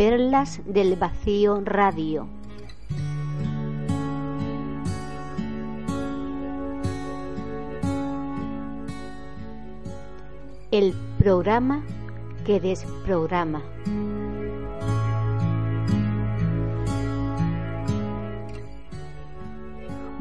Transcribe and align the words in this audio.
Perlas 0.00 0.62
del 0.64 0.96
Vacío 0.96 1.60
Radio. 1.62 2.26
El 10.70 10.94
programa 11.18 11.84
que 12.46 12.60
desprograma. 12.60 13.60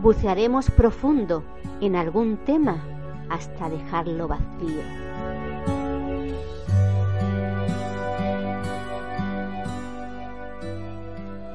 Bucearemos 0.02 0.70
profundo 0.71 1.42
en 1.80 1.96
algún 1.96 2.36
tema 2.36 2.84
hasta 3.30 3.70
dejarlo 3.70 4.28
vacío. 4.28 5.09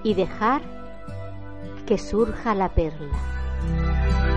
Y 0.04 0.14
dejar 0.14 0.62
que 1.86 1.98
surja 1.98 2.54
la 2.54 2.68
perla. 2.68 4.33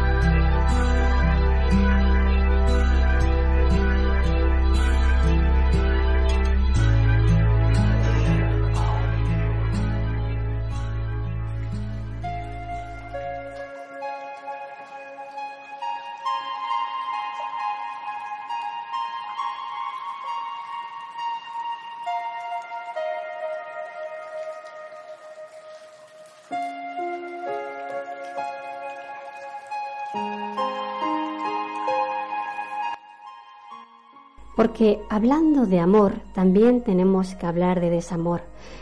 Porque 34.57 34.99
hablando 35.07 35.67
de 35.67 35.79
amor, 35.79 36.15
también 36.33 36.81
tenemos 36.81 37.35
que 37.35 37.45
hablar 37.45 37.79
de 37.79 37.91
desamor. 37.91 38.41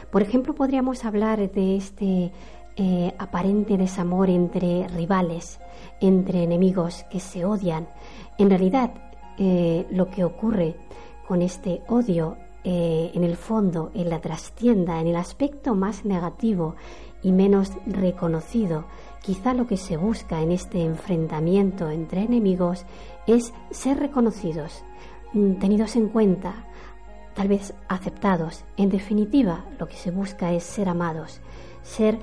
Por 0.09 0.21
ejemplo, 0.21 0.55
podríamos 0.55 1.03
hablar 1.03 1.51
de 1.51 1.75
este 1.75 2.31
eh, 2.77 3.13
aparente 3.19 3.77
desamor 3.77 4.29
entre 4.29 4.87
rivales, 4.87 5.59
entre 5.99 6.43
enemigos 6.43 7.03
que 7.11 7.19
se 7.19 7.43
odian. 7.43 7.89
En 8.37 8.49
realidad, 8.49 8.93
eh, 9.37 9.85
lo 9.91 10.09
que 10.09 10.23
ocurre 10.23 10.77
con 11.27 11.41
este 11.41 11.81
odio, 11.89 12.37
eh, 12.63 13.11
en 13.13 13.25
el 13.25 13.35
fondo, 13.35 13.91
en 13.93 14.09
la 14.09 14.21
trastienda, 14.21 15.01
en 15.01 15.07
el 15.07 15.17
aspecto 15.17 15.75
más 15.75 16.05
negativo 16.05 16.75
y 17.21 17.33
menos 17.33 17.73
reconocido, 17.85 18.85
quizá 19.21 19.53
lo 19.53 19.67
que 19.67 19.75
se 19.75 19.97
busca 19.97 20.41
en 20.41 20.53
este 20.53 20.85
enfrentamiento 20.85 21.89
entre 21.89 22.21
enemigos 22.21 22.85
es 23.27 23.53
ser 23.71 23.99
reconocidos, 23.99 24.83
tenidos 25.59 25.95
en 25.95 26.07
cuenta, 26.07 26.65
tal 27.33 27.47
vez 27.47 27.73
aceptados. 27.87 28.63
En 28.77 28.89
definitiva, 28.89 29.65
lo 29.77 29.87
que 29.87 29.95
se 29.95 30.11
busca 30.11 30.53
es 30.53 30.63
ser 30.63 30.89
amados, 30.89 31.41
ser 31.83 32.17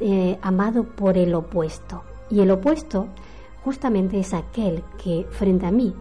eh, 0.00 0.38
amado 0.42 0.84
por 0.84 1.16
el 1.16 1.34
opuesto. 1.34 2.04
Y 2.30 2.40
el 2.40 2.50
opuesto 2.50 3.08
justamente 3.64 4.20
es 4.20 4.34
aquel 4.34 4.84
que 5.02 5.26
frente 5.30 5.66
a 5.66 5.70
mí 5.70 5.94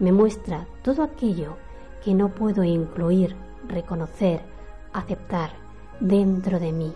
me 0.00 0.12
muestra 0.12 0.66
todo 0.82 1.02
aquello 1.02 1.56
que 2.02 2.14
no 2.14 2.30
puedo 2.30 2.64
incluir, 2.64 3.36
reconocer, 3.68 4.40
aceptar 4.92 5.50
dentro 6.00 6.58
de 6.58 6.72
mí. 6.72 6.92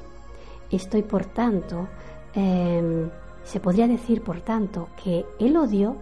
Estoy, 0.71 1.03
por 1.03 1.25
tanto, 1.27 1.89
em, 2.35 3.09
se 3.43 3.61
podría 3.61 3.87
decir, 3.87 4.23
por 4.23 4.41
tanto, 4.41 4.89
que 5.03 5.25
el 5.39 5.57
odio 5.57 5.97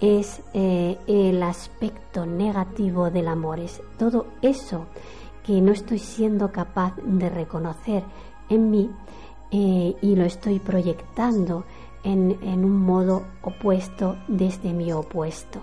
es 0.00 0.40
eh, 0.54 0.98
el 1.06 1.42
aspecto 1.42 2.26
negativo 2.26 3.10
del 3.10 3.28
amor, 3.28 3.60
es 3.60 3.82
todo 3.98 4.26
eso 4.42 4.86
que 5.44 5.60
no 5.60 5.72
estoy 5.72 5.98
siendo 5.98 6.52
capaz 6.52 6.94
de 7.02 7.30
reconocer 7.30 8.04
en 8.48 8.70
mí 8.70 8.90
eh, 9.50 9.96
y 10.00 10.14
lo 10.14 10.24
estoy 10.24 10.58
proyectando 10.58 11.64
en, 12.04 12.38
en 12.42 12.64
un 12.64 12.80
modo 12.80 13.24
opuesto 13.42 14.16
desde 14.28 14.72
mi 14.72 14.92
opuesto. 14.92 15.60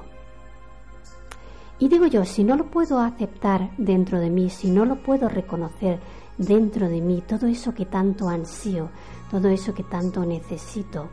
Y 1.77 1.89
digo 1.89 2.05
yo, 2.05 2.23
si 2.25 2.43
no 2.43 2.55
lo 2.55 2.65
puedo 2.65 2.99
aceptar 2.99 3.71
dentro 3.77 4.19
de 4.19 4.29
mí, 4.29 4.49
si 4.49 4.69
no 4.69 4.85
lo 4.85 4.95
puedo 4.95 5.27
reconocer 5.27 5.99
dentro 6.37 6.87
de 6.87 7.01
mí, 7.01 7.21
todo 7.27 7.47
eso 7.47 7.73
que 7.73 7.85
tanto 7.85 8.29
ansío, 8.29 8.89
todo 9.29 9.49
eso 9.49 9.73
que 9.73 9.83
tanto 9.83 10.25
necesito, 10.25 11.09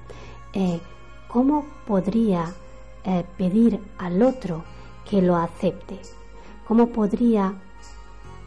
eh, 0.53 0.81
¿cómo 1.29 1.65
podría 1.87 2.53
eh, 3.05 3.25
pedir 3.37 3.81
al 3.99 4.23
otro 4.23 4.65
que 5.09 5.23
lo 5.23 5.37
acepte? 5.37 5.99
¿Cómo 6.67 6.89
podría 6.89 7.55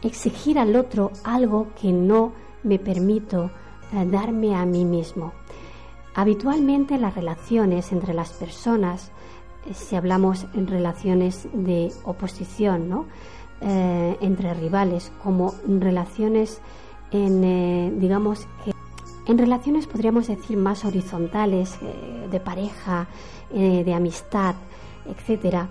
exigir 0.02 0.60
al 0.60 0.76
otro 0.76 1.12
algo 1.24 1.68
que 1.80 1.92
no 1.92 2.32
me 2.64 2.80
permito 2.80 3.52
eh, 3.94 4.06
darme 4.06 4.56
a 4.56 4.66
mí 4.66 4.86
mismo? 4.86 5.34
Habitualmente 6.14 6.98
las 6.98 7.16
relaciones 7.16 7.92
entre 7.92 8.14
las 8.14 8.32
personas, 8.34 9.12
eh, 9.68 9.74
si 9.74 9.96
hablamos 9.96 10.46
en 10.54 10.68
relaciones 10.68 11.48
de 11.54 11.92
oposición, 12.04 12.90
¿no? 12.90 13.06
entre 13.62 14.54
rivales, 14.54 15.12
como 15.24 15.56
relaciones 15.66 16.62
en, 17.10 18.00
digamos 18.00 18.48
que 18.64 18.76
en 19.28 19.38
relaciones 19.38 19.88
podríamos 19.88 20.28
decir 20.28 20.58
más 20.58 20.86
horizontales, 20.86 21.78
de 22.30 22.40
pareja, 22.40 23.08
eh, 23.54 23.84
de 23.84 23.94
amistad, 23.94 24.56
etcétera, 25.06 25.70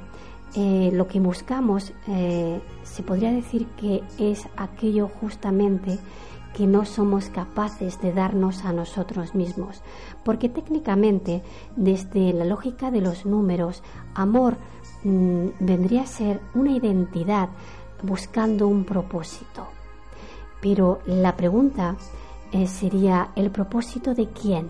eh, 0.55 0.91
lo 0.93 1.09
que 1.09 1.19
buscamos 1.19 1.93
eh, 2.07 2.61
se 2.85 3.03
podría 3.03 3.33
decir 3.33 3.67
que 3.77 4.03
es 4.19 4.47
aquello 4.57 5.09
justamente 5.09 5.99
que 6.55 6.69
no 6.69 6.85
somos 6.85 7.29
capaces 7.31 8.01
de 8.01 8.13
darnos 8.13 8.65
a 8.65 8.73
nosotros 8.73 9.35
mismos. 9.35 9.83
Porque 10.25 10.49
técnicamente, 10.49 11.43
desde 11.75 12.33
la 12.33 12.45
lógica 12.45 12.93
de 12.93 13.01
los 13.01 13.27
números, 13.27 13.83
amor 14.15 14.57
mm, 15.03 15.49
vendría 15.59 16.03
a 16.03 16.07
ser 16.07 16.41
una 16.55 16.71
identidad 16.71 17.49
buscando 18.05 18.69
un 18.69 18.85
propósito. 18.85 19.67
Pero 20.61 21.01
la 21.07 21.37
pregunta 21.37 21.97
sería, 22.67 23.31
¿el 23.37 23.51
propósito 23.51 24.15
de 24.15 24.29
quién? 24.29 24.69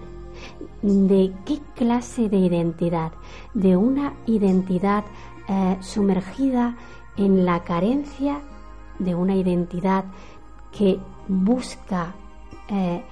de 0.83 1.33
qué 1.45 1.61
clase 1.75 2.29
de 2.29 2.37
identidad, 2.37 3.13
de 3.55 3.77
una 3.77 4.15
identidad 4.27 5.05
eh, 5.49 5.77
sumergida 5.81 6.77
en 7.17 7.45
la 7.45 7.63
carencia, 7.65 8.41
de 8.99 9.15
una 9.15 9.35
identidad 9.35 10.05
que 10.77 10.99
busca 11.29 12.15
eh, 12.69 13.03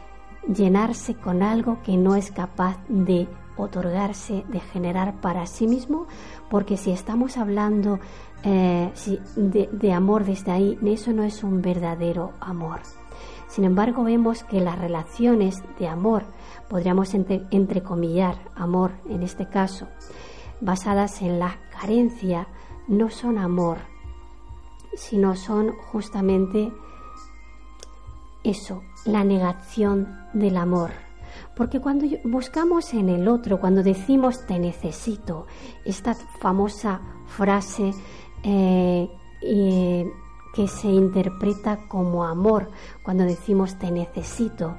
llenarse 0.47 1.15
con 1.15 1.43
algo 1.43 1.79
que 1.83 1.97
no 1.97 2.15
es 2.15 2.31
capaz 2.31 2.77
de 2.89 3.29
otorgarse, 3.57 4.45
de 4.49 4.61
generar 4.61 5.21
para 5.21 5.47
sí 5.47 5.67
mismo, 5.67 6.07
porque 6.51 6.77
si 6.77 6.91
estamos 6.91 7.37
hablando 7.37 8.01
eh, 8.45 8.91
de 9.37 9.93
amor 9.93 10.25
desde 10.25 10.53
ahí, 10.53 10.79
eso 10.85 11.13
no 11.13 11.23
es 11.23 11.45
un 11.45 11.63
verdadero 11.63 12.33
amor. 12.41 12.81
Sin 13.53 13.65
embargo, 13.65 14.03
vemos 14.03 14.45
que 14.45 14.63
las 14.63 14.79
relaciones 14.79 15.63
de 15.79 15.87
amor 15.87 16.25
podríamos 16.71 17.13
entrecomillar 17.13 18.37
amor 18.55 18.93
en 19.11 19.23
este 19.23 19.47
caso, 19.47 19.89
basadas 20.63 21.21
en 21.21 21.39
la 21.39 21.59
carencia, 21.71 22.49
no 22.89 23.11
son 23.11 23.37
amor, 23.37 23.77
sino 24.95 25.37
son 25.37 25.73
justamente 25.93 26.73
eso, 28.43 28.83
la 29.05 29.23
negación 29.23 30.09
del 30.33 30.57
amor. 30.57 30.93
Porque 31.55 31.79
cuando 31.79 32.07
buscamos 32.25 32.95
en 32.95 33.11
el 33.11 33.29
otro, 33.29 33.61
cuando 33.61 33.83
decimos 33.83 34.47
te 34.47 34.59
necesito, 34.59 35.47
esta 35.85 36.15
famosa 36.41 37.03
frase 37.27 37.93
eh, 38.45 39.11
que 40.55 40.69
se 40.69 40.89
interpreta 40.89 41.79
como 41.89 42.25
amor, 42.25 42.71
cuando 43.03 43.25
decimos 43.25 43.79
te 43.79 43.91
necesito, 43.91 44.77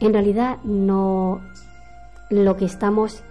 en 0.00 0.12
realidad 0.12 0.58
no 0.64 1.40
lo 2.30 2.56
que 2.56 2.64
estamos 2.64 3.22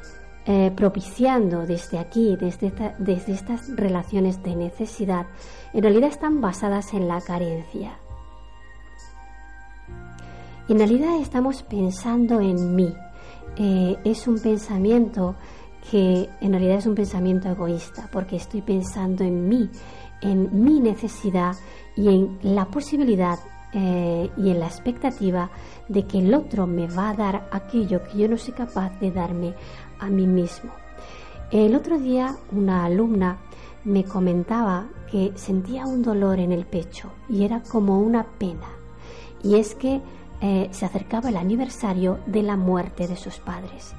eh, 0.46 0.72
propiciando 0.76 1.66
desde 1.66 2.00
aquí, 2.00 2.36
desde, 2.40 2.74
desde 2.98 3.34
estas 3.34 3.76
relaciones 3.76 4.42
de 4.44 4.56
necesidad, 4.56 5.28
en 5.74 5.84
realidad 5.84 6.10
están 6.10 6.42
basadas 6.42 6.94
en 6.94 7.08
la 7.08 7.22
carencia. 7.22 7.98
En 10.68 10.78
realidad 10.78 11.20
estamos 11.20 11.64
pensando 11.64 12.40
en 12.42 12.76
mí. 12.76 12.94
Eh, 13.58 13.98
es 14.04 14.28
un 14.28 14.40
pensamiento 14.40 15.36
que 15.90 16.30
en 16.42 16.52
realidad 16.52 16.78
es 16.78 16.86
un 16.86 16.96
pensamiento 16.96 17.50
egoísta, 17.50 18.08
porque 18.12 18.36
estoy 18.36 18.62
pensando 18.62 19.24
en 19.24 19.50
mí, 19.50 19.70
en 20.22 20.64
mi 20.64 20.80
necesidad 20.80 21.56
y 21.96 22.10
en 22.10 22.40
la 22.42 22.66
posibilidad 22.66 23.40
eh, 23.74 24.30
y 24.38 24.50
en 24.50 24.60
la 24.60 24.68
expectativa 24.68 25.50
de 25.88 26.06
que 26.06 26.20
el 26.20 26.34
otro 26.34 26.66
me 26.66 26.88
va 26.88 27.10
a 27.10 27.16
dar 27.16 27.48
aquello 27.52 28.04
que 28.04 28.18
yo 28.18 28.28
no 28.28 28.38
soy 28.38 28.54
capaz 28.54 29.00
de 29.00 29.12
darme 29.12 29.54
a 30.00 30.08
mí 30.08 30.26
mismo. 30.26 30.72
El 31.52 31.76
otro 31.76 32.00
día 32.00 32.36
una 32.52 32.86
alumna 32.86 33.38
me 33.84 34.04
comentaba 34.04 34.88
que 35.12 35.32
sentía 35.36 35.86
un 35.86 36.02
dolor 36.02 36.40
en 36.40 36.52
el 36.52 36.66
pecho 36.66 37.12
y 37.28 37.44
era 37.44 37.62
como 37.62 38.00
una 38.00 38.24
pena. 38.24 38.68
Y 39.44 39.56
es 39.56 39.74
que 39.76 40.02
eh, 40.42 40.70
se 40.72 40.86
acercaba 40.86 41.30
el 41.30 41.38
aniversario 41.38 42.20
de 42.26 42.44
la 42.44 42.56
muerte 42.56 43.08
de 43.08 43.16
sus 43.16 43.40
padres. 43.40 43.94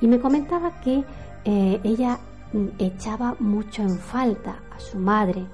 Y 0.00 0.06
me 0.06 0.20
comentaba 0.20 0.80
que 0.80 1.04
eh, 1.44 1.80
ella 1.82 2.18
echaba 2.78 3.36
mucho 3.38 3.82
en 3.82 3.98
falta 3.98 4.62
a 4.74 4.80
su 4.80 4.98
madre 4.98 5.46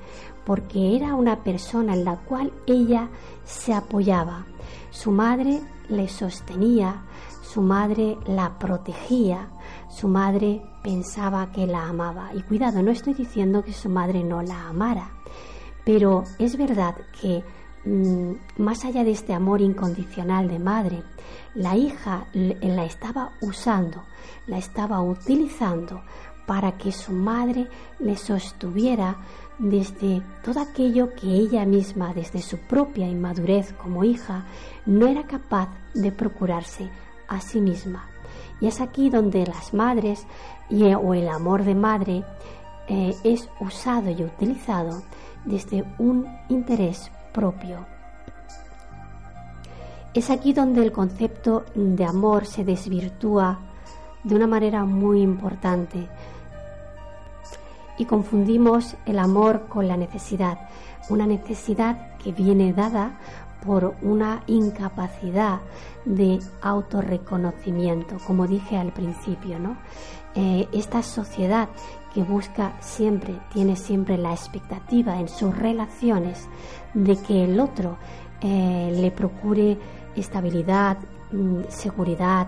porque 0.44 0.96
era 0.96 1.14
una 1.14 1.42
persona 1.42 1.94
en 1.94 2.04
la 2.04 2.16
cual 2.16 2.52
ella 2.66 3.08
se 3.44 3.72
apoyaba. 3.72 4.44
Su 4.90 5.10
madre 5.10 5.60
le 5.88 6.08
sostenía, 6.08 7.02
su 7.42 7.62
madre 7.62 8.18
la 8.26 8.58
protegía, 8.58 9.48
su 9.88 10.08
madre 10.08 10.62
pensaba 10.82 11.50
que 11.52 11.66
la 11.66 11.88
amaba. 11.88 12.30
Y 12.34 12.42
cuidado, 12.42 12.82
no 12.82 12.90
estoy 12.90 13.14
diciendo 13.14 13.64
que 13.64 13.72
su 13.72 13.88
madre 13.88 14.22
no 14.22 14.42
la 14.42 14.68
amara, 14.68 15.10
pero 15.84 16.24
es 16.38 16.56
verdad 16.56 16.94
que 17.20 17.42
mm, 17.84 18.62
más 18.62 18.84
allá 18.84 19.04
de 19.04 19.12
este 19.12 19.32
amor 19.32 19.60
incondicional 19.60 20.48
de 20.48 20.58
madre, 20.58 21.02
la 21.54 21.76
hija 21.76 22.26
la 22.32 22.84
estaba 22.84 23.30
usando, 23.40 24.02
la 24.46 24.58
estaba 24.58 25.00
utilizando 25.00 26.02
para 26.46 26.72
que 26.72 26.92
su 26.92 27.12
madre 27.12 27.68
le 27.98 28.16
sostuviera 28.16 29.16
desde 29.58 30.22
todo 30.44 30.60
aquello 30.60 31.14
que 31.14 31.28
ella 31.28 31.64
misma, 31.64 32.12
desde 32.12 32.42
su 32.42 32.58
propia 32.58 33.06
inmadurez 33.06 33.72
como 33.74 34.04
hija, 34.04 34.44
no 34.86 35.06
era 35.06 35.24
capaz 35.24 35.68
de 35.94 36.10
procurarse 36.12 36.88
a 37.28 37.40
sí 37.40 37.60
misma. 37.60 38.08
Y 38.60 38.66
es 38.66 38.80
aquí 38.80 39.10
donde 39.10 39.46
las 39.46 39.74
madres 39.74 40.26
y, 40.68 40.84
o 40.94 41.14
el 41.14 41.28
amor 41.28 41.64
de 41.64 41.74
madre 41.74 42.24
eh, 42.88 43.14
es 43.24 43.48
usado 43.60 44.10
y 44.10 44.22
utilizado 44.22 45.02
desde 45.44 45.84
un 45.98 46.26
interés 46.48 47.10
propio. 47.32 47.86
Es 50.14 50.30
aquí 50.30 50.52
donde 50.52 50.82
el 50.82 50.92
concepto 50.92 51.64
de 51.74 52.04
amor 52.04 52.46
se 52.46 52.64
desvirtúa 52.64 53.58
de 54.22 54.34
una 54.36 54.46
manera 54.46 54.84
muy 54.84 55.20
importante 55.20 56.08
y 57.98 58.04
confundimos 58.06 58.96
el 59.06 59.18
amor 59.18 59.66
con 59.68 59.88
la 59.88 59.96
necesidad, 59.96 60.58
una 61.08 61.26
necesidad 61.26 62.16
que 62.18 62.32
viene 62.32 62.72
dada 62.72 63.18
por 63.64 63.94
una 64.02 64.42
incapacidad 64.46 65.60
de 66.04 66.38
autorreconocimiento, 66.60 68.16
como 68.26 68.46
dije 68.46 68.76
al 68.76 68.92
principio, 68.92 69.58
¿no? 69.58 69.76
Eh, 70.34 70.68
esta 70.72 71.02
sociedad 71.02 71.68
que 72.12 72.22
busca 72.22 72.76
siempre, 72.80 73.38
tiene 73.52 73.76
siempre 73.76 74.18
la 74.18 74.32
expectativa 74.32 75.18
en 75.18 75.28
sus 75.28 75.56
relaciones 75.56 76.48
de 76.92 77.16
que 77.16 77.44
el 77.44 77.58
otro 77.58 77.96
eh, 78.40 78.92
le 78.94 79.10
procure 79.10 79.78
estabilidad, 80.14 80.98
mm, 81.32 81.62
seguridad, 81.68 82.46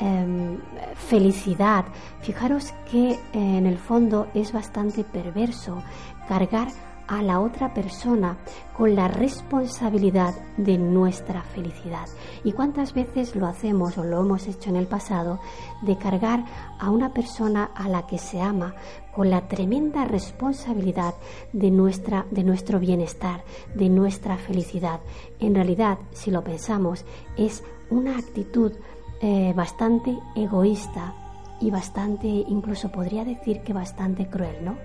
em, 0.00 0.58
felicidad. 0.94 1.84
Fijaros 2.20 2.72
que 2.90 3.12
eh, 3.12 3.18
en 3.32 3.66
el 3.66 3.78
fondo 3.78 4.28
es 4.34 4.52
bastante 4.52 5.04
perverso 5.04 5.82
cargar 6.28 6.68
a 7.06 7.22
la 7.22 7.40
otra 7.40 7.74
persona 7.74 8.38
con 8.76 8.94
la 8.94 9.08
responsabilidad 9.08 10.34
de 10.56 10.78
nuestra 10.78 11.42
felicidad. 11.42 12.06
¿Y 12.44 12.52
cuántas 12.52 12.94
veces 12.94 13.36
lo 13.36 13.46
hacemos 13.46 13.98
o 13.98 14.04
lo 14.04 14.20
hemos 14.20 14.46
hecho 14.46 14.70
en 14.70 14.76
el 14.76 14.86
pasado 14.86 15.38
de 15.82 15.98
cargar 15.98 16.44
a 16.78 16.90
una 16.90 17.12
persona 17.12 17.70
a 17.74 17.88
la 17.88 18.06
que 18.06 18.18
se 18.18 18.40
ama 18.40 18.74
con 19.14 19.30
la 19.30 19.48
tremenda 19.48 20.04
responsabilidad 20.04 21.14
de 21.52 21.70
nuestra 21.70 22.26
de 22.30 22.42
nuestro 22.42 22.80
bienestar, 22.80 23.44
de 23.74 23.88
nuestra 23.88 24.36
felicidad? 24.36 25.00
En 25.40 25.54
realidad, 25.54 25.98
si 26.12 26.30
lo 26.30 26.42
pensamos, 26.42 27.04
es 27.36 27.62
una 27.90 28.16
actitud 28.18 28.72
eh, 29.20 29.52
bastante 29.54 30.16
egoísta 30.34 31.14
y 31.60 31.70
bastante, 31.70 32.26
incluso 32.26 32.90
podría 32.90 33.24
decir 33.24 33.60
que 33.60 33.72
bastante 33.72 34.26
cruel, 34.26 34.64
¿no? 34.64 34.76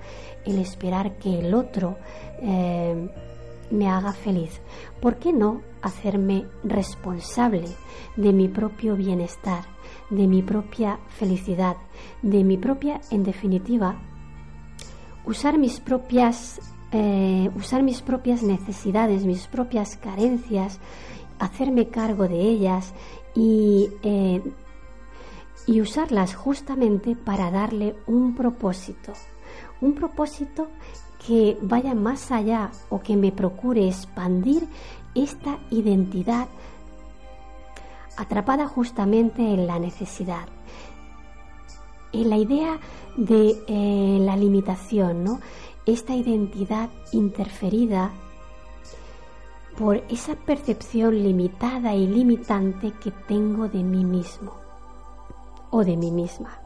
El 0.46 0.60
esperar 0.60 1.18
que 1.18 1.40
el 1.40 1.54
otro 1.54 1.98
eh, 2.42 3.10
me 3.72 3.90
haga 3.90 4.14
feliz. 4.14 4.62
¿Por 5.02 5.18
qué 5.18 5.34
no 5.34 5.62
hacerme 5.82 6.46
responsable 6.64 7.68
de 8.16 8.34
mi 8.34 8.48
propio 8.48 8.96
bienestar, 8.96 9.64
de 10.10 10.28
mi 10.28 10.42
propia 10.42 11.00
felicidad, 11.08 11.78
de 12.22 12.44
mi 12.44 12.58
propia, 12.58 13.02
en 13.12 13.24
definitiva, 13.24 14.00
usar 15.26 15.58
mis 15.58 15.80
propias, 15.80 16.60
eh, 16.92 17.50
usar 17.56 17.84
mis 17.84 18.02
propias 18.02 18.44
necesidades, 18.44 19.26
mis 19.26 19.48
propias 19.48 19.98
carencias, 19.98 20.80
hacerme 21.40 21.88
cargo 21.88 22.28
de 22.28 22.42
ellas 22.42 22.94
y 23.36 23.90
eh, 24.04 24.42
y 25.70 25.82
usarlas 25.82 26.34
justamente 26.34 27.16
para 27.16 27.52
darle 27.52 27.96
un 28.08 28.34
propósito, 28.34 29.14
un 29.82 29.94
propósito 29.94 30.68
que 31.24 31.60
vaya 31.62 31.94
más 31.94 32.32
allá 32.32 32.72
o 32.90 33.02
que 33.02 33.16
me 33.16 33.32
procure 33.32 33.88
expandir 33.88 34.68
esta 35.14 35.60
identidad 35.70 36.48
atrapada 38.18 38.68
justamente 38.68 39.42
en 39.44 39.68
la 39.68 39.78
necesidad, 39.78 40.48
en 42.14 42.32
la 42.32 42.38
idea 42.38 42.80
de 43.16 43.56
eh, 43.68 44.18
la 44.22 44.36
limitación, 44.38 45.24
¿no? 45.24 45.40
esta 45.86 46.16
identidad 46.16 46.90
interferida 47.12 48.12
por 49.80 50.04
esa 50.10 50.36
percepción 50.36 51.24
limitada 51.24 51.96
y 51.96 52.06
limitante 52.06 52.92
que 53.02 53.12
tengo 53.12 53.70
de 53.70 53.82
mí 53.82 54.04
mismo 54.04 54.52
o 55.72 55.86
de 55.86 55.96
mí 55.96 56.12
misma. 56.12 56.60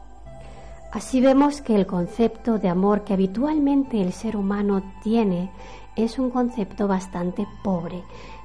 Así 0.90 1.20
vemos 1.20 1.60
que 1.60 1.76
el 1.76 1.86
concepto 1.86 2.58
de 2.58 2.68
amor 2.68 3.04
que 3.04 3.14
habitualmente 3.14 4.02
el 4.02 4.12
ser 4.12 4.36
humano 4.36 4.82
tiene 5.04 5.52
es 5.94 6.18
un 6.18 6.30
concepto 6.30 6.88
bastante 6.88 7.46
pobre, 7.62 8.02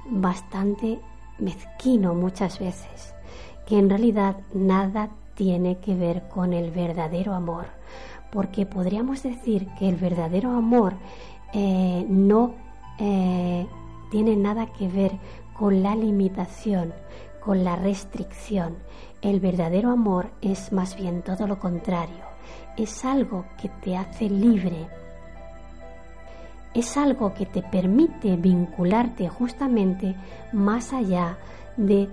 bastante 0.08 1.00
mezquino 1.40 2.14
muchas 2.14 2.60
veces, 2.60 3.12
que 3.66 3.76
en 3.76 3.90
realidad 3.90 4.36
nada 4.54 5.10
tiene 5.34 5.78
que 5.78 5.96
ver 5.96 6.28
con 6.28 6.52
el 6.52 6.70
verdadero 6.70 7.34
amor, 7.34 7.66
porque 8.30 8.66
podríamos 8.66 9.24
decir 9.24 9.66
que 9.80 9.88
el 9.88 9.96
verdadero 9.96 10.50
amor 10.52 10.94
eh, 11.52 12.06
no 12.08 12.54
eh, 12.98 13.66
tiene 14.10 14.36
nada 14.36 14.66
que 14.66 14.88
ver 14.88 15.12
con 15.54 15.82
la 15.82 15.94
limitación, 15.94 16.92
con 17.40 17.64
la 17.64 17.76
restricción, 17.76 18.76
el 19.22 19.40
verdadero 19.40 19.90
amor 19.90 20.30
es 20.40 20.72
más 20.72 20.96
bien 20.96 21.22
todo 21.22 21.46
lo 21.46 21.58
contrario, 21.58 22.24
es 22.76 23.04
algo 23.04 23.44
que 23.60 23.68
te 23.68 23.96
hace 23.96 24.28
libre, 24.28 24.86
es 26.74 26.96
algo 26.96 27.34
que 27.34 27.46
te 27.46 27.62
permite 27.62 28.36
vincularte 28.36 29.28
justamente 29.28 30.14
más 30.52 30.92
allá 30.92 31.38
de 31.76 32.08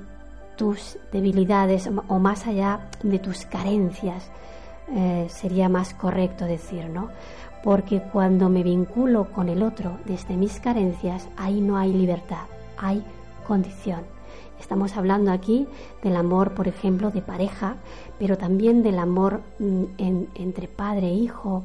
tus 0.58 0.98
debilidades 1.12 1.89
o 2.08 2.20
más 2.20 2.48
allá 2.48 2.89
de 3.04 3.20
tus 3.20 3.46
carencias, 3.46 4.30
eh, 4.94 5.27
sería 5.30 5.70
más 5.70 5.94
correcto 5.94 6.46
decir, 6.46 6.89
¿no? 6.89 7.10
Porque 7.64 8.02
cuando 8.02 8.50
me 8.50 8.64
vinculo 8.64 9.32
con 9.32 9.50
el 9.50 9.64
otro 9.64 9.98
desde 10.06 10.38
mis 10.38 10.60
carencias, 10.60 11.28
ahí 11.38 11.62
no 11.62 11.78
hay 11.78 11.94
libertad, 11.94 12.46
hay 12.78 13.04
condición. 13.46 14.02
Estamos 14.60 14.98
hablando 14.98 15.32
aquí 15.32 15.68
del 16.04 16.16
amor, 16.16 16.54
por 16.54 16.68
ejemplo, 16.68 17.12
de 17.12 17.22
pareja, 17.22 17.76
pero 18.20 18.38
también 18.38 18.84
del 18.84 19.00
amor 19.00 19.42
mm, 19.60 19.84
entre 20.36 20.68
padre 20.68 21.08
e 21.08 21.14
hijo 21.14 21.64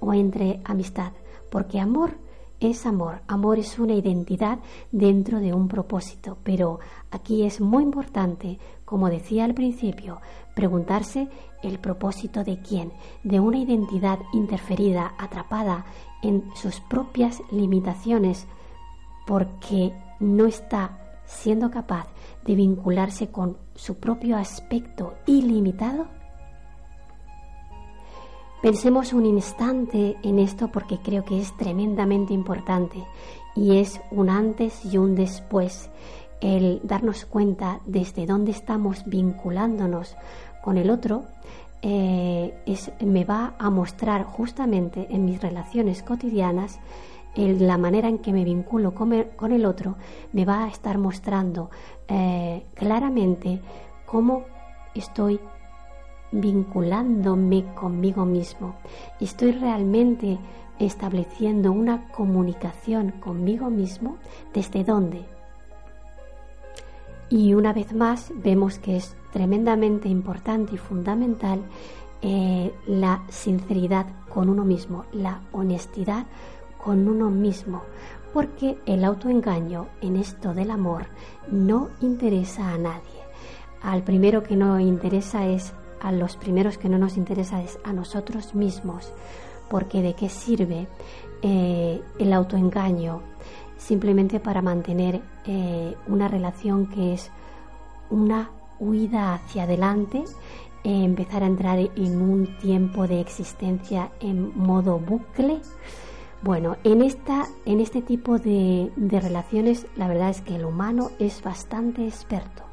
o 0.00 0.12
entre 0.12 0.60
amistad, 0.64 1.12
porque 1.50 1.80
amor 1.80 2.12
es 2.60 2.86
amor, 2.86 3.20
amor 3.26 3.58
es 3.58 3.78
una 3.78 3.94
identidad 3.94 4.58
dentro 4.90 5.40
de 5.40 5.52
un 5.52 5.68
propósito, 5.68 6.38
pero 6.44 6.80
aquí 7.10 7.44
es 7.44 7.60
muy 7.60 7.82
importante, 7.82 8.58
como 8.84 9.10
decía 9.10 9.44
al 9.44 9.54
principio, 9.54 10.20
preguntarse 10.54 11.28
el 11.62 11.78
propósito 11.78 12.44
de 12.44 12.58
quién, 12.58 12.92
de 13.22 13.40
una 13.40 13.58
identidad 13.58 14.18
interferida, 14.32 15.14
atrapada 15.18 15.84
en 16.22 16.44
sus 16.54 16.80
propias 16.80 17.42
limitaciones, 17.50 18.46
porque 19.26 19.92
no 20.20 20.46
está 20.46 20.98
siendo 21.26 21.70
capaz 21.70 22.06
de 22.44 22.54
vincularse 22.54 23.30
con 23.30 23.56
su 23.74 23.96
propio 23.96 24.36
aspecto 24.36 25.14
ilimitado? 25.26 26.06
Pensemos 28.62 29.12
un 29.12 29.26
instante 29.26 30.16
en 30.22 30.38
esto 30.38 30.68
porque 30.68 30.98
creo 30.98 31.24
que 31.24 31.38
es 31.38 31.54
tremendamente 31.56 32.32
importante 32.32 33.04
y 33.54 33.76
es 33.78 34.00
un 34.10 34.30
antes 34.30 34.84
y 34.86 34.96
un 34.96 35.14
después 35.14 35.90
el 36.44 36.80
darnos 36.84 37.24
cuenta 37.24 37.80
desde 37.86 38.26
dónde 38.26 38.50
estamos 38.50 39.04
vinculándonos 39.06 40.14
con 40.62 40.76
el 40.76 40.90
otro 40.90 41.24
eh, 41.80 42.54
es, 42.66 42.92
me 43.00 43.24
va 43.24 43.54
a 43.58 43.70
mostrar 43.70 44.24
justamente 44.24 45.06
en 45.08 45.24
mis 45.24 45.40
relaciones 45.40 46.02
cotidianas 46.02 46.80
la 47.34 47.78
manera 47.78 48.08
en 48.08 48.18
que 48.18 48.32
me 48.32 48.44
vinculo 48.44 48.94
con 48.94 49.12
el, 49.12 49.66
otro 49.66 49.96
me 50.32 50.44
va 50.44 50.64
a 50.64 50.68
estar 50.68 50.98
mostrando 50.98 51.70
eh, 52.08 52.64
claramente 52.74 53.60
cómo 54.06 54.44
estoy 54.94 55.40
vinculándome 56.30 57.64
conmigo 57.74 58.24
mismo. 58.24 58.76
Estoy 59.18 59.52
realmente 59.52 60.38
estableciendo 60.78 61.72
una 61.72 62.08
comunicación 62.08 63.12
conmigo 63.12 63.70
mismo. 63.70 64.18
¿Desde 64.52 64.84
dónde? 64.84 65.33
Y 67.30 67.54
una 67.54 67.72
vez 67.72 67.94
más 67.94 68.32
vemos 68.36 68.78
que 68.78 68.96
es 68.96 69.16
tremendamente 69.32 70.08
importante 70.08 70.74
y 70.74 70.78
fundamental 70.78 71.60
eh, 72.22 72.72
la 72.86 73.22
sinceridad 73.28 74.06
con 74.28 74.48
uno 74.48 74.64
mismo, 74.64 75.04
la 75.12 75.40
honestidad 75.52 76.26
con 76.82 77.08
uno 77.08 77.30
mismo, 77.30 77.82
porque 78.32 78.78
el 78.86 79.04
autoengaño 79.04 79.88
en 80.00 80.16
esto 80.16 80.54
del 80.54 80.70
amor 80.70 81.06
no 81.50 81.90
interesa 82.00 82.70
a 82.70 82.78
nadie. 82.78 83.24
Al 83.82 84.02
primero 84.02 84.42
que 84.42 84.56
no 84.56 84.80
interesa 84.80 85.46
es, 85.46 85.72
a 86.00 86.12
los 86.12 86.36
primeros 86.36 86.78
que 86.78 86.88
no 86.88 86.98
nos 86.98 87.16
interesa 87.16 87.62
es 87.62 87.78
a 87.84 87.92
nosotros 87.92 88.54
mismos, 88.54 89.12
porque 89.68 90.02
de 90.02 90.14
qué 90.14 90.28
sirve 90.28 90.86
eh, 91.42 92.00
el 92.18 92.32
autoengaño 92.32 93.20
simplemente 93.84 94.40
para 94.40 94.62
mantener 94.62 95.20
eh, 95.44 95.94
una 96.06 96.28
relación 96.28 96.86
que 96.86 97.14
es 97.14 97.30
una 98.10 98.50
huida 98.80 99.34
hacia 99.34 99.64
adelante, 99.64 100.24
eh, 100.84 101.04
empezar 101.04 101.42
a 101.42 101.46
entrar 101.46 101.78
en 101.78 102.20
un 102.20 102.56
tiempo 102.58 103.06
de 103.06 103.20
existencia 103.20 104.10
en 104.20 104.56
modo 104.56 104.98
bucle 104.98 105.60
bueno, 106.44 106.76
en, 106.84 107.00
esta, 107.00 107.46
en 107.64 107.80
este 107.80 108.02
tipo 108.02 108.38
de, 108.38 108.92
relaciones 108.98 109.86
la 109.96 110.08
verdad 110.08 110.28
es 110.28 110.42
que 110.42 110.56
el 110.56 110.66
humano 110.66 111.10
es 111.18 111.42
bastante 111.42 112.06
experto 112.06 112.64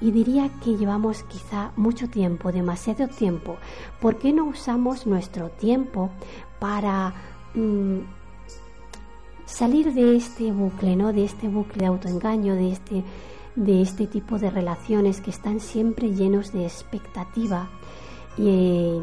y 0.00 0.12
diría 0.12 0.48
que 0.62 0.76
llevamos 0.76 1.24
quizá 1.24 1.72
mucho 1.74 2.08
tiempo, 2.08 2.52
demasiado 2.52 3.08
tiempo. 3.08 3.56
¿Por 4.00 4.18
qué 4.18 4.32
no 4.32 4.44
usamos 4.44 5.04
nuestro 5.08 5.48
tiempo 5.48 6.10
para 6.60 7.12
mm, 7.56 7.98
salir 9.48 9.94
de 9.94 10.16
este 10.16 10.52
bucle, 10.52 10.94
¿no? 10.94 11.12
De 11.12 11.24
este 11.24 11.48
bucle 11.48 11.80
de 11.80 11.86
autoengaño, 11.86 12.54
de 12.54 12.72
este, 12.72 13.02
de 13.56 13.82
este 13.82 14.06
tipo 14.06 14.38
de 14.38 14.50
relaciones 14.50 15.20
que 15.20 15.30
están 15.30 15.58
siempre 15.60 16.14
llenos 16.14 16.52
de 16.52 16.64
expectativa 16.64 17.68
y, 18.36 19.00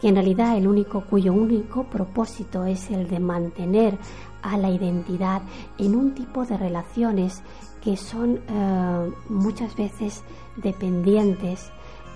que 0.00 0.08
en 0.08 0.14
realidad 0.14 0.56
el 0.56 0.66
único 0.66 1.02
cuyo 1.02 1.32
único 1.32 1.84
propósito 1.84 2.64
es 2.64 2.90
el 2.90 3.08
de 3.08 3.20
mantener 3.20 3.98
a 4.42 4.56
la 4.56 4.70
identidad 4.70 5.42
en 5.78 5.94
un 5.94 6.14
tipo 6.14 6.46
de 6.46 6.56
relaciones 6.56 7.42
que 7.82 7.96
son 7.96 8.40
eh, 8.48 9.12
muchas 9.28 9.76
veces 9.76 10.22
dependientes 10.56 11.70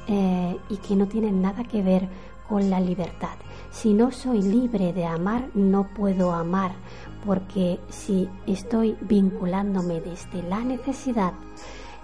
eh, 0.08 0.56
y 0.70 0.76
que 0.78 0.96
no 0.96 1.06
tienen 1.06 1.42
nada 1.42 1.64
que 1.64 1.82
ver 1.82 2.08
con 2.48 2.70
la 2.70 2.80
libertad. 2.80 3.36
Si 3.70 3.92
no 3.92 4.12
soy 4.12 4.42
libre 4.42 4.92
de 4.92 5.06
amar, 5.06 5.48
no 5.54 5.88
puedo 5.94 6.32
amar, 6.32 6.72
porque 7.24 7.80
si 7.88 8.28
estoy 8.46 8.96
vinculándome 9.00 10.00
desde 10.00 10.42
la 10.42 10.60
necesidad, 10.60 11.32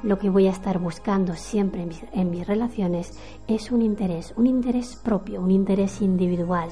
lo 0.02 0.18
que 0.18 0.30
voy 0.30 0.47
a 0.47 0.50
estar 0.50 0.78
buscando 0.78 1.35
siempre 1.35 1.87
en 2.12 2.30
mis, 2.30 2.47
relaciones 2.47 3.18
es 3.47 3.70
un 3.70 3.82
interés, 3.82 4.32
un 4.37 4.47
interés 4.47 4.97
propio, 4.97 5.40
un 5.40 5.50
interés 5.50 6.00
individual. 6.00 6.70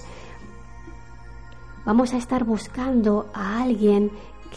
Vamos 1.84 2.14
a 2.14 2.16
estar 2.16 2.44
buscando 2.44 3.28
a 3.34 3.62
alguien 3.62 4.10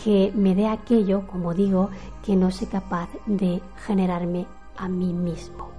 que 0.04 0.32
me 0.36 0.56
dé 0.56 0.68
aquello, 0.68 1.28
como 1.28 1.54
digo, 1.54 1.90
que 2.24 2.36
no 2.36 2.50
soy 2.50 2.68
capaz 2.68 3.10
de 3.26 3.62
generarme 3.86 4.46
a 4.78 4.88
mí 4.88 5.14
mismo. 5.14 5.71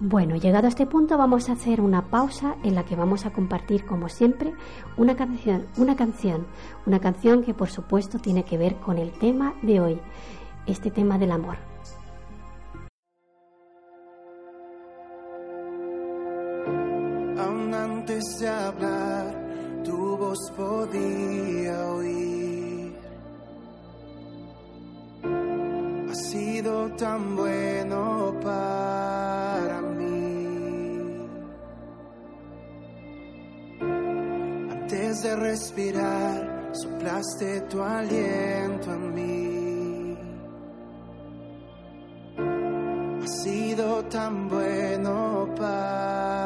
Bueno, 0.00 0.34
llegado 0.34 0.66
a 0.66 0.68
este 0.68 0.86
punto 0.86 1.16
vamos 1.16 1.48
a 1.48 1.52
hacer 1.52 1.80
una 1.80 2.02
pausa 2.10 2.56
en 2.64 2.74
la 2.74 2.84
que 2.84 2.96
vamos 2.96 3.26
a 3.26 3.32
compartir, 3.32 3.86
como 3.86 4.08
siempre, 4.08 4.52
una 4.96 5.14
canción, 5.14 5.66
una 5.76 5.94
canción, 5.94 6.46
una 6.84 6.98
canción 6.98 7.44
que 7.44 7.54
por 7.54 7.70
supuesto 7.70 8.18
tiene 8.18 8.44
que 8.44 8.58
ver 8.58 8.76
con 8.76 8.98
el 8.98 9.12
tema 9.12 9.54
de 9.62 9.80
hoy 9.80 10.00
este 10.66 10.90
tema 10.90 11.16
del 11.16 11.30
amor. 11.30 11.56
Antes 17.38 18.38
de 18.38 18.48
hablar, 18.48 19.82
tu 19.84 20.16
voz 20.16 20.38
podía 20.56 21.88
oír. 21.92 22.94
Ha 26.10 26.14
sido 26.14 26.90
tan 26.96 27.36
bueno 27.36 27.63
respirar, 35.36 36.70
soplaste 36.72 37.60
tu 37.62 37.82
aliento 37.82 38.92
en 38.92 39.14
mí. 39.14 39.54
sido 43.44 44.02
tan 44.04 44.48
bueno 44.48 45.48
para 45.56 46.43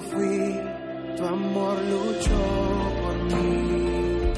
fui, 0.00 0.60
tu 1.16 1.24
amor 1.24 1.76
luchó 1.90 2.42
por 3.02 3.16
mí. 3.24 4.32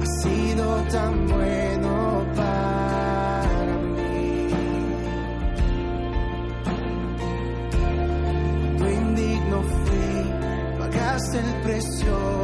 Ha 0.00 0.06
sido 0.22 0.82
tan 0.92 1.26
bueno 1.26 2.26
para 2.36 2.70
el 11.34 11.60
precio 11.62 12.39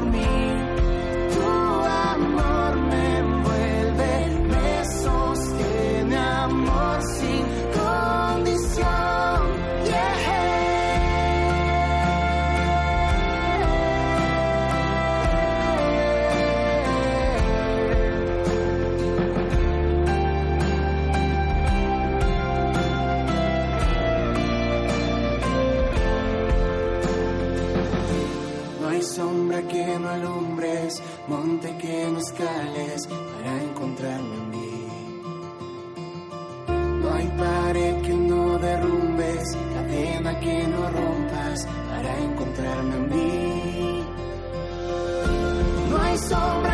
entregó 0.00 0.30
por 0.30 0.39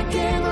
again. 0.08 0.45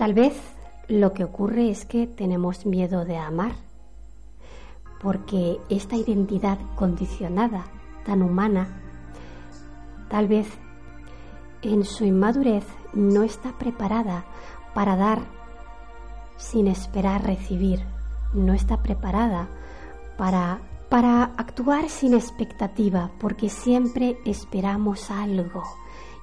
Tal 0.00 0.14
vez 0.14 0.32
lo 0.88 1.12
que 1.12 1.24
ocurre 1.24 1.68
es 1.68 1.84
que 1.84 2.06
tenemos 2.06 2.64
miedo 2.64 3.04
de 3.04 3.18
amar, 3.18 3.52
porque 4.98 5.60
esta 5.68 5.94
identidad 5.94 6.56
condicionada, 6.74 7.66
tan 8.06 8.22
humana, 8.22 8.80
tal 10.08 10.26
vez 10.26 10.46
en 11.60 11.84
su 11.84 12.06
inmadurez 12.06 12.64
no 12.94 13.24
está 13.24 13.58
preparada 13.58 14.24
para 14.72 14.96
dar 14.96 15.20
sin 16.38 16.66
esperar 16.66 17.22
recibir, 17.26 17.84
no 18.32 18.54
está 18.54 18.82
preparada 18.82 19.48
para, 20.16 20.60
para 20.88 21.24
actuar 21.36 21.90
sin 21.90 22.14
expectativa, 22.14 23.10
porque 23.20 23.50
siempre 23.50 24.16
esperamos 24.24 25.10
algo 25.10 25.62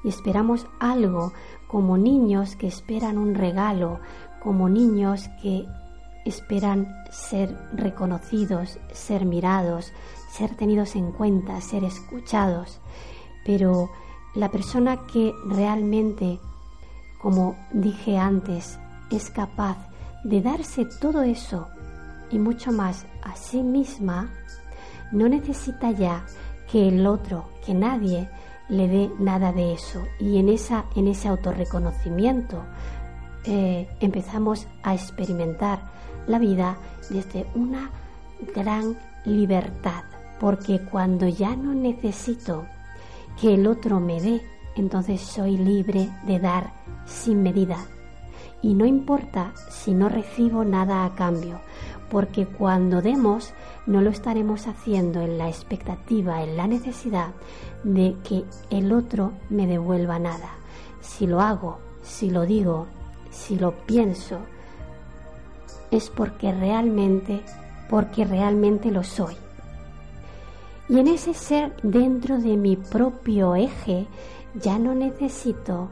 y 0.03 0.09
esperamos 0.09 0.65
algo 0.79 1.31
como 1.67 1.97
niños 1.97 2.55
que 2.55 2.67
esperan 2.67 3.17
un 3.17 3.35
regalo, 3.35 3.99
como 4.41 4.69
niños 4.69 5.29
que 5.41 5.65
esperan 6.25 7.03
ser 7.09 7.57
reconocidos, 7.73 8.79
ser 8.91 9.25
mirados, 9.25 9.93
ser 10.31 10.55
tenidos 10.55 10.95
en 10.95 11.11
cuenta, 11.11 11.59
ser 11.61 11.83
escuchados. 11.83 12.79
Pero 13.45 13.89
la 14.35 14.49
persona 14.49 14.99
que 15.11 15.33
realmente, 15.45 16.39
como 17.21 17.55
dije 17.71 18.17
antes, 18.17 18.77
es 19.09 19.29
capaz 19.29 19.77
de 20.23 20.41
darse 20.41 20.85
todo 20.85 21.23
eso 21.23 21.67
y 22.29 22.39
mucho 22.39 22.71
más 22.71 23.05
a 23.23 23.35
sí 23.35 23.63
misma, 23.63 24.29
no 25.11 25.29
necesita 25.29 25.91
ya 25.91 26.25
que 26.69 26.89
el 26.89 27.07
otro, 27.07 27.45
que 27.65 27.73
nadie, 27.73 28.29
le 28.69 28.87
dé 28.87 29.11
nada 29.19 29.51
de 29.51 29.73
eso. 29.73 30.03
Y 30.19 30.37
en, 30.37 30.49
esa, 30.49 30.85
en 30.95 31.07
ese 31.07 31.27
autorreconocimiento 31.27 32.63
eh, 33.45 33.87
empezamos 33.99 34.67
a 34.83 34.93
experimentar 34.93 35.79
la 36.27 36.39
vida 36.39 36.77
desde 37.09 37.45
una 37.55 37.91
gran 38.55 38.97
libertad. 39.25 40.03
Porque 40.39 40.81
cuando 40.81 41.27
ya 41.27 41.55
no 41.55 41.73
necesito 41.73 42.65
que 43.39 43.53
el 43.53 43.67
otro 43.67 43.99
me 43.99 44.21
dé, 44.21 44.41
entonces 44.75 45.21
soy 45.21 45.57
libre 45.57 46.09
de 46.25 46.39
dar 46.39 46.73
sin 47.05 47.41
medida. 47.41 47.77
Y 48.61 48.73
no 48.73 48.85
importa 48.85 49.53
si 49.69 49.93
no 49.93 50.09
recibo 50.09 50.63
nada 50.63 51.05
a 51.05 51.15
cambio, 51.15 51.59
porque 52.09 52.45
cuando 52.45 53.01
demos 53.01 53.53
no 53.85 54.01
lo 54.01 54.09
estaremos 54.09 54.67
haciendo 54.67 55.21
en 55.21 55.37
la 55.37 55.49
expectativa, 55.49 56.43
en 56.43 56.57
la 56.57 56.67
necesidad 56.67 57.29
de 57.83 58.15
que 58.23 58.43
el 58.69 58.91
otro 58.91 59.33
me 59.49 59.67
devuelva 59.67 60.19
nada. 60.19 60.51
Si 61.01 61.27
lo 61.27 61.41
hago, 61.41 61.79
si 62.03 62.29
lo 62.29 62.45
digo, 62.45 62.87
si 63.29 63.57
lo 63.57 63.71
pienso, 63.85 64.39
es 65.91 66.09
porque 66.09 66.51
realmente, 66.51 67.41
porque 67.89 68.25
realmente 68.25 68.91
lo 68.91 69.03
soy. 69.03 69.35
Y 70.89 70.99
en 70.99 71.07
ese 71.07 71.33
ser 71.33 71.75
dentro 71.83 72.37
de 72.37 72.55
mi 72.55 72.77
propio 72.77 73.55
eje 73.55 74.07
ya 74.55 74.79
no 74.79 74.95
necesito 74.95 75.89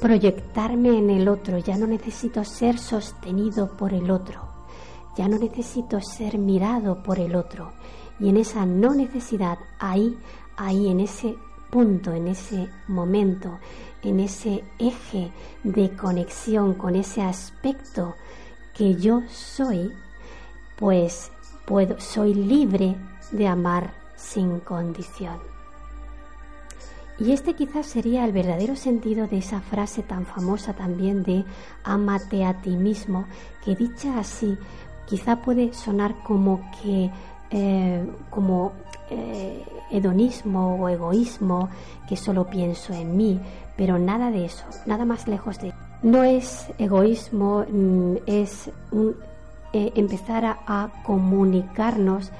proyectarme 0.00 0.96
en 0.96 1.10
el 1.10 1.28
otro, 1.28 1.58
ya 1.58 1.76
no 1.76 1.86
necesito 1.86 2.44
ser 2.44 2.78
sostenido 2.78 3.76
por 3.76 3.92
el 3.92 4.10
otro, 4.10 4.40
ya 5.16 5.28
no 5.28 5.38
necesito 5.38 6.00
ser 6.00 6.38
mirado 6.38 7.02
por 7.02 7.18
el 7.18 7.34
otro. 7.34 7.72
Y 8.20 8.28
en 8.28 8.36
esa 8.36 8.66
no 8.66 8.94
necesidad, 8.94 9.58
ahí, 9.78 10.18
ahí, 10.56 10.88
en 10.88 11.00
ese 11.00 11.36
punto, 11.70 12.12
en 12.12 12.28
ese 12.28 12.68
momento, 12.86 13.58
en 14.02 14.20
ese 14.20 14.64
eje 14.78 15.32
de 15.62 15.90
conexión 15.96 16.74
con 16.74 16.96
ese 16.96 17.22
aspecto 17.22 18.14
que 18.74 18.94
yo 18.96 19.22
soy, 19.28 19.92
pues 20.76 21.30
puedo, 21.66 22.00
soy 22.00 22.34
libre 22.34 22.96
de 23.32 23.46
amar 23.46 23.92
sin 24.16 24.60
condición. 24.60 25.38
Y 27.20 27.32
este 27.32 27.54
quizás 27.54 27.86
sería 27.86 28.24
el 28.24 28.32
verdadero 28.32 28.76
sentido 28.76 29.26
de 29.26 29.38
esa 29.38 29.60
frase 29.60 30.04
tan 30.04 30.24
famosa 30.24 30.74
también 30.74 31.24
de 31.24 31.44
amate 31.82 32.44
a 32.44 32.60
ti 32.62 32.76
mismo, 32.76 33.26
que 33.64 33.74
dicha 33.74 34.20
así 34.20 34.56
quizá 35.08 35.36
puede 35.36 35.72
sonar 35.72 36.14
como 36.22 36.60
que 36.82 37.10
eh, 37.50 38.06
como 38.28 38.72
eh, 39.10 39.64
hedonismo 39.90 40.76
o 40.76 40.88
egoísmo, 40.88 41.70
que 42.06 42.14
solo 42.14 42.44
pienso 42.44 42.92
en 42.92 43.16
mí, 43.16 43.40
pero 43.74 43.98
nada 43.98 44.30
de 44.30 44.44
eso, 44.44 44.64
nada 44.84 45.06
más 45.06 45.26
lejos 45.26 45.58
de 45.58 45.72
no 46.02 46.24
es 46.24 46.66
egoísmo, 46.78 47.64
mm, 47.70 48.16
es 48.26 48.70
eh, 49.72 49.92
empezar 49.94 50.44
a, 50.44 50.88
comunicarnos 51.04 52.30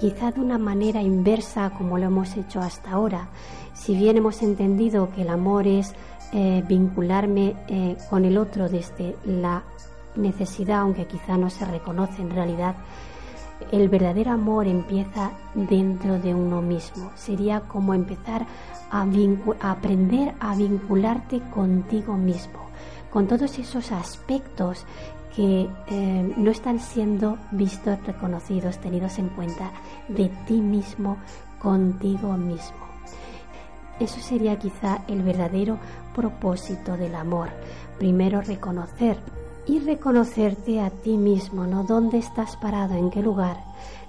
quizá 0.00 0.32
de 0.32 0.40
una 0.40 0.56
manera 0.56 1.02
inversa 1.02 1.70
como 1.76 1.98
lo 1.98 2.06
hemos 2.06 2.34
hecho 2.36 2.60
hasta 2.60 2.92
ahora. 2.92 3.28
Si 3.74 3.94
bien 3.94 4.16
hemos 4.16 4.42
entendido 4.42 5.10
que 5.14 5.22
el 5.22 5.28
amor 5.28 5.66
es 5.66 5.94
vincularme 6.66 7.54
con 8.10 8.24
el 8.24 8.38
otro 8.38 8.68
desde 8.68 9.14
la 9.24 9.62
necesidad, 10.16 10.80
aunque 10.80 11.06
quizá 11.06 11.36
no 11.36 11.50
se 11.50 11.64
reconoce 11.64 12.22
en 12.22 12.30
realidad, 12.30 12.76
el 13.70 13.88
verdadero 13.88 14.32
amor 14.32 14.66
empieza 14.66 15.32
dentro 15.54 16.18
de 16.18 16.34
uno 16.34 16.60
mismo. 16.60 17.10
Sería 17.14 17.60
como 17.60 17.94
empezar 17.94 18.46
a, 18.90 19.06
a 19.60 19.70
aprender 19.70 20.34
a 20.40 20.54
vincularte 20.54 21.40
contigo 21.52 22.14
mismo, 22.14 22.60
con 23.10 23.26
todos 23.26 23.58
esos 23.58 23.92
aspectos 23.92 24.84
que 25.34 25.68
eh, 25.88 26.34
no 26.36 26.50
están 26.50 26.78
siendo 26.78 27.38
vistos, 27.50 27.98
reconocidos, 28.06 28.78
tenidos 28.78 29.18
en 29.18 29.28
cuenta 29.30 29.72
de 30.08 30.30
ti 30.46 30.60
mismo, 30.60 31.16
contigo 31.60 32.34
mismo. 32.34 32.84
Eso 33.98 34.20
sería 34.20 34.58
quizá 34.58 35.02
el 35.08 35.22
verdadero 35.22 35.78
propósito 36.14 36.96
del 36.96 37.14
amor. 37.14 37.48
Primero 37.98 38.40
reconocer 38.42 39.18
y 39.66 39.78
reconocerte 39.78 40.80
a 40.80 40.90
ti 40.90 41.16
mismo, 41.16 41.66
¿no? 41.66 41.84
¿Dónde 41.84 42.18
estás 42.18 42.56
parado? 42.56 42.94
¿En 42.94 43.10
qué 43.10 43.22
lugar? 43.22 43.56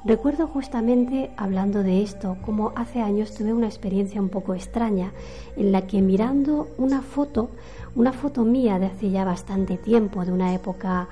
Recuerdo 0.04 0.48
justamente 0.48 1.32
hablando 1.38 1.82
de 1.82 2.04
esto, 2.04 2.38
como 2.46 2.74
hace 2.76 3.02
años 3.02 3.34
tuve 3.34 3.54
una 3.54 3.66
experiencia 3.66 4.22
un 4.22 4.30
poco 4.30 4.54
extraña 4.54 5.12
en 5.58 5.72
la 5.72 5.88
que 5.88 6.02
mirando 6.02 6.68
una 6.78 7.02
foto, 7.02 7.50
una 7.96 8.14
foto 8.14 8.44
mía 8.44 8.78
de 8.78 8.88
hace 8.88 9.10
ya 9.10 9.26
bastante 9.26 9.78
tiempo, 9.78 10.24
de 10.26 10.32
una 10.32 10.54
época 10.54 11.08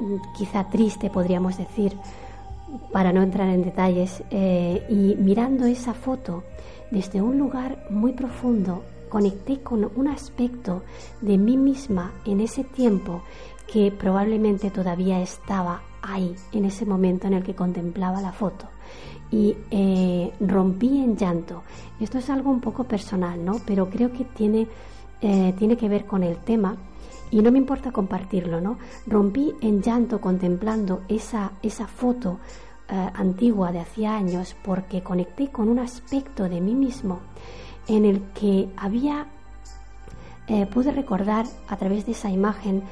mm, 0.00 0.16
quizá 0.36 0.68
triste, 0.68 1.08
podríamos 1.08 1.56
decir, 1.56 1.96
para 2.92 3.12
no 3.12 3.22
entrar 3.22 3.48
en 3.48 3.64
detalles, 3.64 4.22
eh, 4.30 4.84
y 4.90 5.16
mirando 5.16 5.64
esa 5.64 5.94
foto 5.94 6.42
desde 6.90 7.22
un 7.22 7.38
lugar 7.38 7.86
muy 7.88 8.12
profundo, 8.12 8.82
conecté 9.14 9.60
con 9.60 9.88
un 9.94 10.08
aspecto 10.08 10.82
de 11.20 11.38
mí 11.38 11.56
misma 11.56 12.10
en 12.24 12.40
ese 12.40 12.64
tiempo 12.64 13.22
que 13.72 13.92
probablemente 13.92 14.72
todavía 14.72 15.20
estaba 15.20 15.82
ahí, 16.02 16.34
en 16.50 16.64
ese 16.64 16.84
momento 16.84 17.28
en 17.28 17.34
el 17.34 17.44
que 17.44 17.54
contemplaba 17.54 18.20
la 18.20 18.32
foto. 18.32 18.66
Y 19.30 19.54
eh, 19.70 20.32
rompí 20.40 20.98
en 20.98 21.16
llanto. 21.16 21.62
Esto 22.00 22.18
es 22.18 22.28
algo 22.28 22.50
un 22.50 22.60
poco 22.60 22.82
personal, 22.82 23.44
¿no? 23.44 23.60
Pero 23.64 23.88
creo 23.88 24.12
que 24.12 24.24
tiene, 24.24 24.66
eh, 25.20 25.54
tiene 25.56 25.76
que 25.76 25.88
ver 25.88 26.06
con 26.06 26.24
el 26.24 26.38
tema 26.38 26.76
y 27.30 27.40
no 27.40 27.52
me 27.52 27.58
importa 27.58 27.92
compartirlo, 27.92 28.60
¿no? 28.60 28.78
Rompí 29.06 29.54
en 29.60 29.80
llanto 29.80 30.20
contemplando 30.20 31.02
esa, 31.06 31.52
esa 31.62 31.86
foto 31.86 32.40
eh, 32.88 33.10
antigua 33.14 33.70
de 33.70 33.78
hacía 33.78 34.16
años 34.16 34.56
porque 34.64 35.04
conecté 35.04 35.52
con 35.52 35.68
un 35.68 35.78
aspecto 35.78 36.48
de 36.48 36.60
mí 36.60 36.74
mismo 36.74 37.20
en 37.88 38.04
el 38.04 38.22
que 38.34 38.68
había, 38.76 39.26
eh, 40.46 40.66
pude 40.66 40.92
recordar 40.92 41.46
a 41.68 41.76
través 41.76 42.06
de 42.06 42.12
esa 42.12 42.30
imagen 42.30 42.82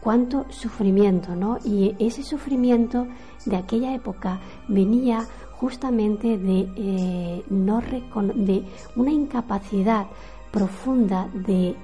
cuánto 0.00 0.46
sufrimiento, 0.50 1.34
¿no? 1.34 1.58
Y 1.64 1.94
ese 1.98 2.22
sufrimiento 2.22 3.06
de 3.44 3.56
aquella 3.56 3.94
época 3.94 4.40
venía 4.68 5.26
justamente 5.56 6.38
de, 6.38 6.68
eh, 6.76 7.42
de 7.48 8.64
una 8.96 9.12
incapacidad 9.12 10.06
profunda 10.50 11.28
de 11.32 11.76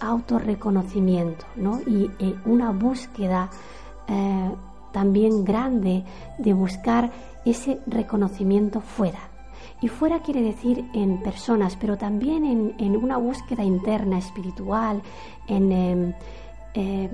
autorreconocimiento, 0.00 1.44
¿no? 1.56 1.80
Y 1.82 2.10
una 2.46 2.70
búsqueda 2.70 3.50
también 4.92 5.44
grande 5.44 6.04
de 6.38 6.52
buscar 6.52 7.10
ese 7.44 7.80
reconocimiento 7.86 8.80
fuera. 8.80 9.29
Y 9.82 9.88
fuera 9.88 10.20
quiere 10.20 10.42
decir 10.42 10.84
en 10.92 11.22
personas, 11.22 11.76
pero 11.80 11.96
también 11.96 12.74
en, 12.78 12.96
una 12.96 13.16
búsqueda 13.16 13.64
interna, 13.64 14.18
espiritual, 14.18 15.00
en, 15.48 15.72
em, 15.72 16.12
eh, 16.74 17.10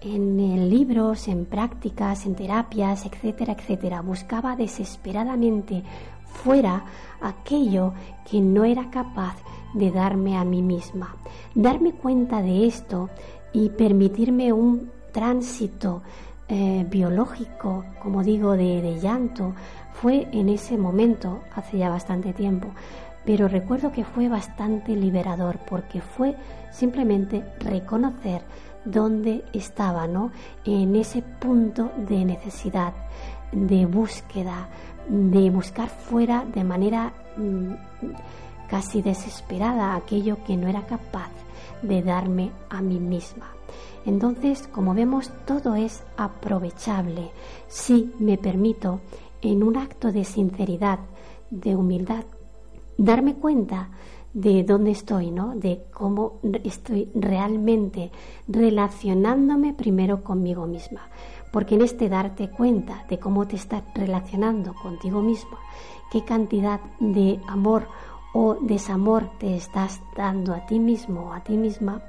en 0.00 0.70
libros, 0.70 1.28
en 1.28 1.44
prácticas, 1.44 2.24
en 2.24 2.34
terapias, 2.34 3.04
etcétera, 3.04 3.52
etcétera. 3.52 4.00
Buscaba 4.00 4.56
desesperadamente 4.56 5.82
fuera 6.24 6.84
aquello 7.20 7.92
que 8.28 8.40
no 8.40 8.64
era 8.64 8.90
capaz 8.90 9.36
de 9.74 9.90
darme 9.90 10.36
a 10.36 10.44
mí 10.44 10.62
misma. 10.62 11.14
Darme 11.54 11.92
cuenta 11.92 12.40
de 12.42 12.66
esto 12.66 13.10
y 13.52 13.68
permitirme 13.70 14.52
un 14.52 14.90
tránsito 15.12 16.02
eh, 16.52 16.84
biológico, 16.88 17.84
como 18.02 18.24
digo, 18.24 18.56
de, 18.56 18.98
llanto, 19.00 19.54
fue 19.92 20.26
en 20.32 20.48
ese 20.48 20.76
momento, 20.76 21.42
hace 21.54 21.78
ya 21.78 21.88
bastante 21.88 22.32
tiempo, 22.32 22.70
pero 23.24 23.46
recuerdo 23.46 23.92
que 23.92 24.02
fue 24.02 24.28
bastante 24.28 24.96
liberador 24.96 25.60
porque 25.68 26.00
fue 26.00 26.34
simplemente 26.72 27.44
reconocer 27.60 28.42
dónde 28.84 29.44
estaba, 29.52 30.08
¿no? 30.08 30.32
En 30.64 30.96
ese 30.96 31.22
punto 31.22 31.92
de 31.96 32.24
necesidad, 32.24 32.94
de 33.52 33.86
búsqueda, 33.86 34.68
de 35.08 35.50
buscar 35.50 35.88
fuera 35.88 36.44
de 36.52 36.64
manera 36.64 37.12
mm, 37.36 37.74
casi 38.68 39.02
desesperada 39.02 39.94
aquello 39.94 40.42
que 40.44 40.56
no 40.56 40.66
era 40.66 40.82
capaz 40.82 41.30
de 41.82 42.02
darme 42.02 42.50
a 42.70 42.82
mí 42.82 42.98
misma. 42.98 43.59
Entonces, 44.06 44.68
como 44.68 44.94
vemos, 44.94 45.30
todo 45.46 45.74
es 45.74 46.02
aprovechable 46.16 47.30
si 47.68 48.12
me 48.18 48.38
permito, 48.38 49.00
en 49.42 49.62
un 49.62 49.76
acto 49.76 50.12
de 50.12 50.24
sinceridad, 50.24 50.98
de 51.50 51.74
humildad, 51.74 52.24
darme 52.98 53.34
cuenta 53.34 53.90
de 54.32 54.62
dónde 54.62 54.92
estoy, 54.92 55.30
¿no? 55.30 55.54
De 55.56 55.86
cómo 55.92 56.40
estoy 56.64 57.10
realmente 57.14 58.12
relacionándome 58.46 59.74
primero 59.74 60.22
conmigo 60.22 60.66
misma. 60.66 61.08
Porque 61.52 61.74
en 61.74 61.82
este 61.82 62.08
darte 62.08 62.48
cuenta 62.48 63.04
de 63.08 63.18
cómo 63.18 63.46
te 63.46 63.56
estás 63.56 63.82
relacionando 63.94 64.74
contigo 64.74 65.20
misma, 65.20 65.58
qué 66.12 66.24
cantidad 66.24 66.80
de 67.00 67.40
amor 67.48 67.88
o 68.32 68.54
desamor 68.54 69.30
te 69.38 69.56
estás 69.56 70.00
dando 70.16 70.54
a 70.54 70.64
ti 70.66 70.78
mismo 70.78 71.30
o 71.30 71.32
a 71.32 71.42
ti 71.42 71.56
misma, 71.56 72.02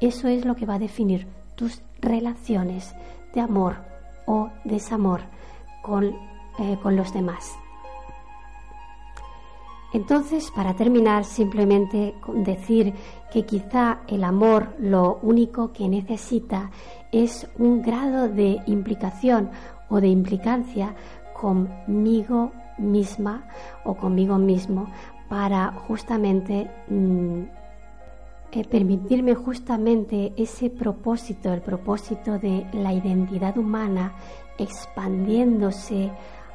eso 0.00 0.28
es 0.28 0.46
lo 0.46 0.56
que 0.56 0.64
va 0.64 0.74
a 0.74 0.78
definir 0.78 1.26
tus 1.56 1.82
relaciones 2.00 2.94
de 3.34 3.40
amor 3.40 3.76
o 4.26 4.50
desamor 4.64 5.22
con, 5.82 6.04
eh, 6.58 6.78
con 6.82 6.96
los 6.96 7.12
demás. 7.12 7.56
Entonces, 9.92 10.50
para 10.50 10.74
terminar, 10.74 11.24
simplemente 11.24 12.14
decir 12.34 12.92
que 13.32 13.46
quizá 13.46 14.00
el 14.08 14.24
amor 14.24 14.74
lo 14.78 15.18
único 15.22 15.72
que 15.72 15.88
necesita 15.88 16.70
es 17.12 17.48
un 17.58 17.82
grado 17.82 18.28
de 18.28 18.60
implicación 18.66 19.50
o 19.88 20.00
de 20.00 20.08
implicancia 20.08 20.94
conmigo 21.32 22.52
misma 22.78 23.48
o 23.84 23.94
conmigo 23.94 24.38
mismo 24.38 24.90
para 25.28 25.72
justamente 25.72 26.70
mm, 26.88 27.42
permitirme 28.64 29.34
justamente 29.34 30.32
ese 30.36 30.70
propósito, 30.70 31.52
el 31.52 31.62
propósito 31.62 32.38
de 32.38 32.66
la 32.72 32.92
identidad 32.92 33.56
humana 33.58 34.14
expandiéndose 34.58 36.10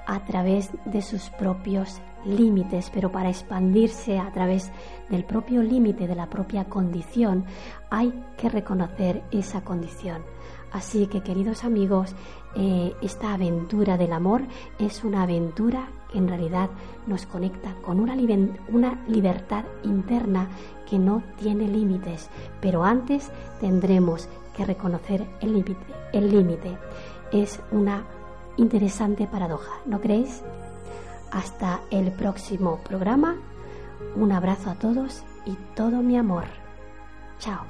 a 0.07 0.25
través 0.25 0.71
de 0.85 1.01
sus 1.01 1.29
propios 1.29 2.01
límites, 2.25 2.91
pero 2.93 3.11
para 3.11 3.29
expandirse 3.29 4.19
a 4.19 4.31
través 4.31 4.71
del 5.09 5.23
propio 5.23 5.61
límite, 5.63 6.07
de 6.07 6.15
la 6.15 6.29
propia 6.29 6.65
condición, 6.65 7.45
hay 7.89 8.13
que 8.37 8.49
reconocer 8.49 9.23
esa 9.31 9.61
condición. 9.61 10.23
Así 10.71 11.07
que 11.07 11.21
queridos 11.21 11.63
amigos, 11.63 12.15
eh, 12.55 12.95
esta 13.01 13.33
aventura 13.33 13.97
del 13.97 14.13
amor 14.13 14.43
es 14.79 15.03
una 15.03 15.23
aventura 15.23 15.89
que 16.11 16.17
en 16.17 16.27
realidad 16.27 16.69
nos 17.07 17.25
conecta 17.25 17.75
con 17.81 17.99
una, 17.99 18.15
una 18.69 19.03
libertad 19.07 19.65
interna 19.83 20.47
que 20.89 20.99
no 20.99 21.23
tiene 21.39 21.67
límites, 21.67 22.29
pero 22.61 22.83
antes 22.83 23.31
tendremos 23.59 24.29
que 24.55 24.65
reconocer 24.65 25.25
el 25.41 25.53
límite. 25.53 25.85
El 26.13 26.29
límite 26.29 26.77
es 27.31 27.59
una 27.71 28.03
interesante 28.57 29.27
paradoja, 29.27 29.71
¿no 29.85 30.01
creéis? 30.01 30.41
Hasta 31.31 31.81
el 31.91 32.11
próximo 32.11 32.79
programa. 32.83 33.37
Un 34.15 34.31
abrazo 34.31 34.69
a 34.69 34.75
todos 34.75 35.23
y 35.45 35.55
todo 35.75 36.01
mi 36.01 36.17
amor. 36.17 36.45
Chao. 37.39 37.61